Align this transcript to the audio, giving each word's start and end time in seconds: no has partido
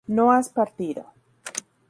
no 0.07 0.31
has 0.31 0.49
partido 0.49 1.05